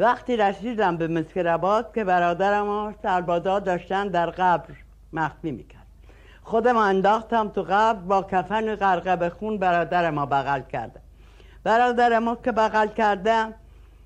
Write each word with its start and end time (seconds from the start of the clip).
وقتی 0.00 0.36
رسیدم 0.36 0.96
به 0.96 1.08
مسکرآباد 1.08 1.94
که 1.94 2.04
برادرم 2.04 2.68
و 2.68 2.92
سربازا 3.02 3.58
داشتن 3.58 4.08
در 4.08 4.30
قبر 4.30 4.74
مخفی 5.12 5.50
می‌کرد. 5.50 5.86
خودم 6.42 6.76
انداختم 6.76 7.48
تو 7.48 7.62
قبر 7.62 8.00
با 8.00 8.22
کفن 8.22 8.74
غرقه 8.74 9.30
خون 9.30 9.58
برادر 9.58 10.10
ما 10.10 10.26
بغل 10.26 10.60
کردم. 10.60 11.00
برادر 11.64 12.18
ما 12.18 12.36
که 12.44 12.52
بغل 12.52 12.86
کردم 12.86 13.54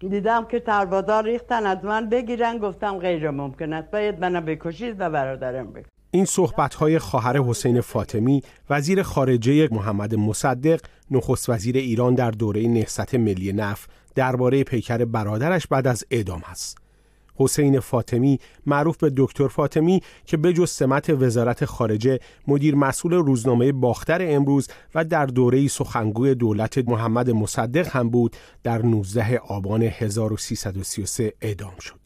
دیدم 0.00 0.44
که 0.44 0.62
سربازا 0.66 1.20
ریختن 1.20 1.66
از 1.66 1.84
من 1.84 2.08
بگیرن 2.08 2.58
گفتم 2.58 2.98
غیر 2.98 3.30
ممکن 3.30 3.72
است. 3.72 3.90
باید 3.90 4.20
منو 4.20 4.40
بکشید 4.40 5.00
و 5.00 5.10
برادرم 5.10 5.72
بکشید. 5.72 5.95
این 6.10 6.24
صحبت‌های 6.24 6.98
خواهر 6.98 7.42
حسین 7.42 7.80
فاطمی 7.80 8.42
وزیر 8.70 9.02
خارجه 9.02 9.68
محمد 9.72 10.14
مصدق 10.14 10.80
نخست 11.10 11.50
وزیر 11.50 11.76
ایران 11.76 12.14
در 12.14 12.30
دوره 12.30 12.68
نهضت 12.68 13.14
ملی 13.14 13.52
نف 13.52 13.86
درباره 14.14 14.64
پیکر 14.64 15.04
برادرش 15.04 15.66
بعد 15.66 15.86
از 15.86 16.04
اعدام 16.10 16.42
است. 16.50 16.78
حسین 17.38 17.80
فاطمی 17.80 18.40
معروف 18.66 18.96
به 18.96 19.12
دکتر 19.16 19.48
فاطمی 19.48 20.00
که 20.24 20.36
به 20.36 20.52
جز 20.52 20.70
سمت 20.70 21.10
وزارت 21.10 21.64
خارجه 21.64 22.18
مدیر 22.46 22.74
مسئول 22.74 23.12
روزنامه 23.12 23.72
باختر 23.72 24.18
امروز 24.22 24.68
و 24.94 25.04
در 25.04 25.26
دوره 25.26 25.68
سخنگوی 25.68 26.34
دولت 26.34 26.78
محمد 26.78 27.30
مصدق 27.30 27.96
هم 27.96 28.10
بود 28.10 28.36
در 28.62 28.82
19 28.82 29.38
آبان 29.38 29.82
1333 29.82 31.32
اعدام 31.40 31.78
شد. 31.80 32.05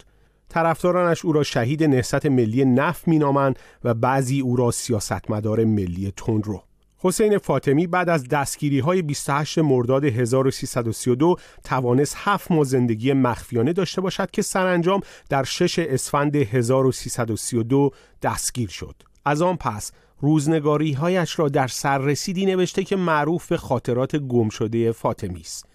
طرفدارانش 0.50 1.24
او 1.24 1.32
را 1.32 1.42
شهید 1.42 1.84
نهضت 1.84 2.26
ملی 2.26 2.64
نف 2.64 3.08
مینامند 3.08 3.58
و 3.84 3.94
بعضی 3.94 4.40
او 4.40 4.56
را 4.56 4.70
سیاستمدار 4.70 5.64
ملی 5.64 6.12
تندرو 6.16 6.62
حسین 7.02 7.38
فاطمی 7.38 7.86
بعد 7.86 8.08
از 8.08 8.28
دستگیری 8.28 8.78
های 8.78 9.02
28 9.02 9.58
مرداد 9.58 10.04
1332 10.04 11.36
توانست 11.64 12.16
هفت 12.18 12.50
ماه 12.50 12.64
زندگی 12.64 13.12
مخفیانه 13.12 13.72
داشته 13.72 14.00
باشد 14.00 14.30
که 14.30 14.42
سرانجام 14.42 15.00
در 15.28 15.44
6 15.44 15.78
اسفند 15.78 16.36
1332 16.36 17.90
دستگیر 18.22 18.68
شد. 18.68 18.94
از 19.24 19.42
آن 19.42 19.56
پس 19.56 19.92
روزنگاری 20.20 20.92
هایش 20.92 21.38
را 21.38 21.48
در 21.48 21.66
سررسیدی 21.66 22.46
نوشته 22.46 22.84
که 22.84 22.96
معروف 22.96 23.48
به 23.48 23.56
خاطرات 23.56 24.16
گم 24.16 24.48
شده 24.48 24.92
فاطمی 24.92 25.40
است. 25.40 25.66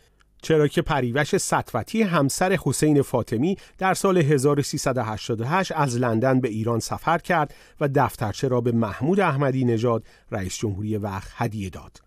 چرا 0.46 0.68
که 0.68 0.82
پریوش 0.82 1.38
سطوتی 1.38 2.02
همسر 2.02 2.58
حسین 2.64 3.02
فاطمی 3.02 3.58
در 3.78 3.94
سال 3.94 4.18
1388 4.18 5.72
از 5.76 5.98
لندن 5.98 6.40
به 6.40 6.48
ایران 6.48 6.80
سفر 6.80 7.18
کرد 7.18 7.54
و 7.82 7.90
دفترچه 7.96 8.48
را 8.48 8.62
به 8.62 8.72
محمود 8.72 9.20
احمدی 9.20 9.66
نژاد 9.66 10.04
رئیس 10.32 10.58
جمهوری 10.58 10.98
وقت 10.98 11.32
هدیه 11.36 11.70
داد. 11.70 12.02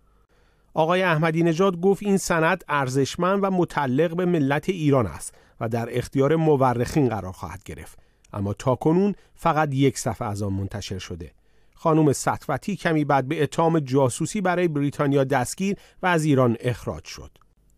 آقای 0.75 1.03
احمدی 1.03 1.43
نژاد 1.43 1.81
گفت 1.81 2.03
این 2.03 2.17
سند 2.17 2.65
ارزشمند 2.69 3.45
و 3.45 3.51
متعلق 3.51 4.17
به 4.17 4.25
ملت 4.25 4.69
ایران 4.69 5.07
است 5.07 5.35
و 5.61 5.69
در 5.69 5.89
اختیار 5.99 6.37
مورخین 6.37 7.09
قرار 7.09 7.33
خواهد 7.33 7.63
گرفت. 7.63 7.99
اما 8.33 8.53
تاکنون 8.53 9.15
فقط 9.35 9.75
یک 9.75 9.99
صفحه 9.99 10.29
از 10.29 10.43
آن 10.43 10.53
منتشر 10.53 10.99
شده. 10.99 11.33
خانم 11.75 12.13
سطوتی 12.13 12.77
کمی 12.77 13.05
بعد 13.05 13.29
به 13.29 13.43
اتهام 13.43 13.81
جاسوسی 13.81 14.41
برای 14.41 14.69
بریتانیا 14.69 15.25
دستگیر 15.25 15.77
و 16.03 16.07
از 16.07 16.25
ایران 16.25 16.57
اخراج 16.61 17.05
شد. 17.05 17.31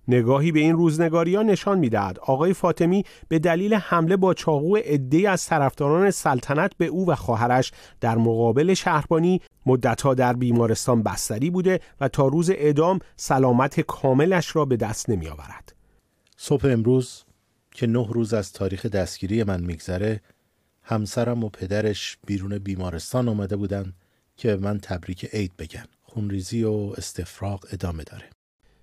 نگاهی 0.08 0.52
به 0.52 0.60
این 0.60 0.76
روزنگاری 0.76 1.34
ها 1.34 1.42
نشان 1.42 1.78
می‌دهد. 1.78 2.18
آقای 2.18 2.54
فاطمی 2.54 3.04
به 3.28 3.38
دلیل 3.38 3.74
حمله 3.74 4.16
با 4.16 4.34
چاقو 4.34 4.76
عدهای 4.76 5.26
از 5.26 5.46
طرفداران 5.46 6.10
سلطنت 6.10 6.72
به 6.78 6.86
او 6.86 7.10
و 7.10 7.14
خواهرش 7.14 7.72
در 8.00 8.18
مقابل 8.18 8.74
شهربانی 8.74 9.40
مدتها 9.66 10.14
در 10.14 10.32
بیمارستان 10.32 11.02
بستری 11.02 11.50
بوده 11.50 11.80
و 12.00 12.08
تا 12.08 12.26
روز 12.26 12.50
اعدام 12.50 12.98
سلامت 13.16 13.80
کاملش 13.80 14.56
را 14.56 14.64
به 14.64 14.76
دست 14.76 15.10
نمی 15.10 15.28
آورد. 15.28 15.74
صبح 16.36 16.66
امروز 16.66 17.24
که 17.70 17.86
نه 17.86 18.08
روز 18.10 18.34
از 18.34 18.52
تاریخ 18.52 18.86
دستگیری 18.86 19.44
من 19.44 19.60
میگذره 19.60 20.20
همسرم 20.82 21.44
و 21.44 21.48
پدرش 21.48 22.18
بیرون 22.26 22.58
بیمارستان 22.58 23.28
آمده 23.28 23.56
بودند 23.56 23.94
که 24.36 24.56
من 24.56 24.78
تبریک 24.78 25.24
عید 25.32 25.52
بگن 25.58 25.84
خونریزی 26.02 26.64
و 26.64 26.92
استفراغ 26.96 27.66
ادامه 27.72 28.04
داره. 28.04 28.30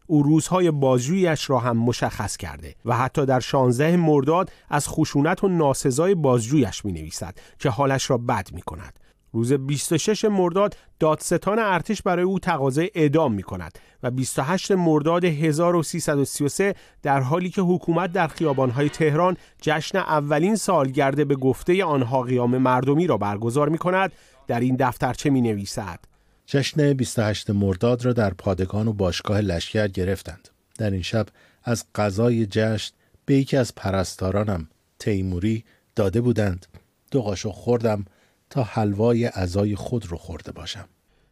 او 0.07 0.23
روزهای 0.23 0.71
بازجوییش 0.71 1.49
را 1.49 1.59
هم 1.59 1.77
مشخص 1.77 2.37
کرده 2.37 2.75
و 2.85 2.97
حتی 2.97 3.25
در 3.25 3.39
16 3.39 3.97
مرداد 3.97 4.51
از 4.69 4.87
خشونت 4.89 5.43
و 5.43 5.47
ناسزای 5.47 6.15
بازجویش 6.15 6.85
می 6.85 6.91
نویسد 6.91 7.37
که 7.59 7.69
حالش 7.69 8.09
را 8.09 8.17
بد 8.17 8.49
می 8.53 8.61
کند. 8.61 8.99
روز 9.33 9.53
26 9.53 10.25
مرداد 10.25 10.77
دادستان 10.99 11.59
ارتش 11.59 12.01
برای 12.01 12.23
او 12.23 12.39
تقاضای 12.39 12.91
اعدام 12.95 13.33
می 13.33 13.43
کند 13.43 13.79
و 14.03 14.11
28 14.11 14.71
مرداد 14.71 15.25
1333 15.25 16.75
در 17.01 17.19
حالی 17.19 17.49
که 17.49 17.61
حکومت 17.61 18.11
در 18.11 18.27
خیابانهای 18.27 18.89
تهران 18.89 19.37
جشن 19.61 19.97
اولین 19.97 20.55
سالگرد 20.55 21.27
به 21.27 21.35
گفته 21.35 21.85
آنها 21.85 22.21
قیام 22.21 22.57
مردمی 22.57 23.07
را 23.07 23.17
برگزار 23.17 23.69
می 23.69 23.77
کند 23.77 24.11
در 24.47 24.59
این 24.59 24.75
دفترچه 24.75 25.29
می 25.29 25.41
نویسد 25.41 25.99
جشن 26.49 26.93
28 26.93 27.49
مرداد 27.49 28.05
را 28.05 28.13
در 28.13 28.33
پادگان 28.33 28.87
و 28.87 28.93
باشگاه 28.93 29.41
لشکر 29.41 29.87
گرفتند. 29.87 30.49
در 30.77 30.91
این 30.91 31.01
شب 31.01 31.27
از 31.63 31.85
غذای 31.95 32.45
جشن 32.45 32.93
به 33.25 33.35
یکی 33.35 33.57
از 33.57 33.75
پرستارانم 33.75 34.67
تیموری 34.99 35.63
داده 35.95 36.21
بودند. 36.21 36.65
دو 37.11 37.21
قاشق 37.21 37.51
خوردم 37.51 38.05
تا 38.49 38.63
حلوای 38.63 39.25
عزای 39.25 39.75
خود 39.75 40.05
رو 40.05 40.17
خورده 40.17 40.51
باشم. 40.51 40.85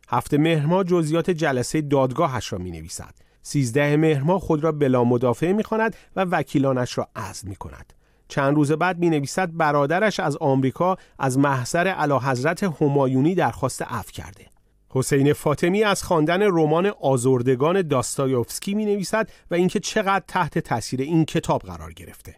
هفته 0.07 0.37
مهرما 0.37 0.83
جزیات 0.83 1.29
جلسه 1.29 1.81
دادگاهش 1.81 2.53
را 2.53 2.59
می 2.59 2.71
نویسد. 2.71 3.13
سیزده 3.41 3.97
مهرما 3.97 4.39
خود 4.39 4.63
را 4.63 4.71
بلا 4.71 5.03
مدافع 5.03 5.51
می 5.51 5.63
کند 5.63 5.95
و 6.15 6.25
وکیلانش 6.25 6.97
را 6.97 7.09
عزل 7.15 7.47
می 7.47 7.55
کند. 7.55 7.93
چند 8.27 8.55
روز 8.55 8.71
بعد 8.71 8.99
می 8.99 9.09
نویسد 9.09 9.57
برادرش 9.57 10.19
از 10.19 10.37
آمریکا 10.37 10.97
از 11.19 11.37
محضر 11.37 11.87
علا 11.87 12.19
حضرت 12.19 12.63
همایونی 12.63 13.35
درخواست 13.35 13.81
عفو 13.81 14.11
کرده. 14.11 14.54
حسین 14.97 15.33
فاطمی 15.33 15.83
از 15.83 16.03
خواندن 16.03 16.41
رمان 16.41 16.85
آزردگان 16.85 17.81
داستایوفسکی 17.81 18.73
می 18.73 18.85
نویسد 18.85 19.29
و 19.51 19.55
اینکه 19.55 19.79
چقدر 19.79 20.23
تحت 20.27 20.59
تاثیر 20.59 21.01
این 21.01 21.25
کتاب 21.25 21.61
قرار 21.61 21.93
گرفته. 21.93 22.35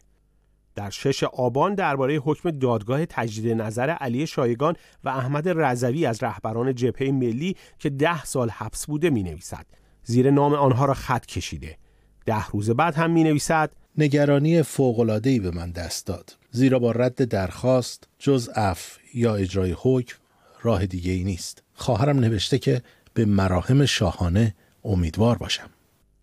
در 0.75 0.90
شش 0.90 1.23
آبان 1.23 1.75
درباره 1.75 2.16
حکم 2.16 2.51
دادگاه 2.51 3.06
تجدید 3.06 3.62
نظر 3.62 3.90
علی 3.90 4.28
شایگان 4.28 4.75
و 5.03 5.09
احمد 5.09 5.50
رضوی 5.50 6.06
از 6.06 6.23
رهبران 6.23 6.75
جبهه 6.75 7.12
ملی 7.12 7.56
که 7.79 7.90
ده 7.90 8.25
سال 8.25 8.50
حبس 8.50 8.85
بوده 8.85 9.09
می 9.09 9.24
نویسد. 9.24 9.66
زیر 10.03 10.31
نام 10.31 10.53
آنها 10.53 10.85
را 10.85 10.94
خط 10.94 11.25
کشیده. 11.25 11.78
ده 12.25 12.47
روز 12.47 12.69
بعد 12.69 12.95
هم 12.95 13.12
می 13.12 13.24
نویسد 13.24 13.72
نگرانی 13.97 14.62
فوقلادهی 14.62 15.39
به 15.39 15.51
من 15.51 15.72
دست 15.72 16.07
داد. 16.07 16.38
زیرا 16.51 16.79
با 16.79 16.91
رد 16.91 17.25
درخواست 17.25 18.07
جز 18.19 18.50
اف 18.56 18.97
یا 19.13 19.35
اجرای 19.35 19.75
حکم 19.78 20.18
راه 20.62 20.85
دیگه 20.85 21.12
ای 21.12 21.23
نیست. 21.23 21.63
خواهرم 21.73 22.19
نوشته 22.19 22.59
که 22.59 22.81
به 23.13 23.25
مراهم 23.25 23.85
شاهانه 23.85 24.56
امیدوار 24.84 25.38
باشم. 25.38 25.69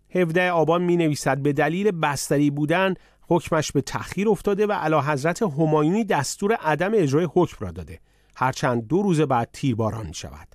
17 0.09 0.51
آبان 0.51 0.81
می 0.81 0.97
نویسد 0.97 1.37
به 1.37 1.53
دلیل 1.53 1.91
بستری 1.91 2.51
بودن 2.51 2.93
حکمش 3.27 3.71
به 3.71 3.81
تأخیر 3.81 4.29
افتاده 4.29 4.67
و 4.67 4.71
علا 4.71 5.01
حضرت 5.01 5.41
همایونی 5.41 6.03
دستور 6.03 6.53
عدم 6.53 6.91
اجرای 6.93 7.27
حکم 7.33 7.65
را 7.65 7.71
داده. 7.71 7.99
هرچند 8.35 8.87
دو 8.87 9.01
روز 9.01 9.21
بعد 9.21 9.49
تیرباران 9.53 10.07
می 10.07 10.13
شود 10.13 10.47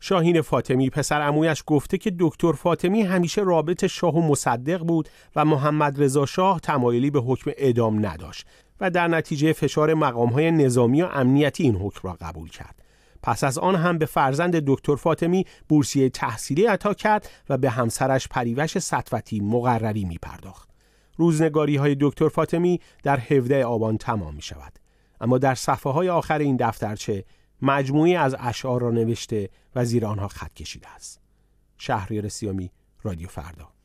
شاهین 0.00 0.40
فاطمی 0.40 0.90
پسر 0.90 1.20
امویش 1.20 1.62
گفته 1.66 1.98
که 1.98 2.12
دکتر 2.18 2.52
فاطمی 2.52 3.02
همیشه 3.02 3.42
رابط 3.42 3.86
شاه 3.86 4.14
و 4.14 4.28
مصدق 4.28 4.78
بود 4.78 5.08
و 5.36 5.44
محمد 5.44 6.02
رضا 6.02 6.26
شاه 6.26 6.60
تمایلی 6.60 7.10
به 7.10 7.20
حکم 7.20 7.50
اعدام 7.56 8.06
نداشت 8.06 8.46
و 8.80 8.90
در 8.90 9.08
نتیجه 9.08 9.52
فشار 9.52 9.94
مقامهای 9.94 10.50
نظامی 10.50 11.02
و 11.02 11.08
امنیتی 11.12 11.62
این 11.62 11.76
حکم 11.76 12.08
را 12.08 12.16
قبول 12.20 12.50
کرد. 12.50 12.82
پس 13.22 13.44
از 13.44 13.58
آن 13.58 13.74
هم 13.74 13.98
به 13.98 14.06
فرزند 14.06 14.56
دکتر 14.56 14.96
فاطمی 14.96 15.46
بورسیه 15.68 16.08
تحصیلی 16.08 16.66
عطا 16.66 16.94
کرد 16.94 17.30
و 17.48 17.58
به 17.58 17.70
همسرش 17.70 18.28
پریوش 18.28 18.78
سطوتی 18.78 19.40
مقرری 19.40 20.04
می 20.04 20.18
پرداخت. 20.18 20.68
روزنگاری 21.16 21.76
های 21.76 21.96
دکتر 22.00 22.28
فاطمی 22.28 22.80
در 23.02 23.20
17 23.20 23.64
آبان 23.64 23.98
تمام 23.98 24.34
می 24.34 24.42
شود. 24.42 24.78
اما 25.20 25.38
در 25.38 25.54
صفحه 25.54 25.92
های 25.92 26.08
آخر 26.08 26.38
این 26.38 26.56
دفترچه 26.56 27.24
مجموعی 27.62 28.16
از 28.16 28.36
اشعار 28.38 28.82
را 28.82 28.90
نوشته 28.90 29.48
و 29.74 29.84
زیر 29.84 30.06
آنها 30.06 30.28
خط 30.28 30.54
کشیده 30.54 30.88
است. 30.88 31.20
شهریار 31.78 32.28
سیامی 32.28 32.70
رادیو 33.02 33.28
فردا 33.28 33.77